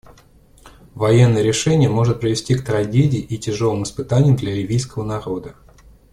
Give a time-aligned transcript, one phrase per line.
[0.95, 5.53] Военное решение может привести к трагедии и тяжелым испытаниям для ливийского народа.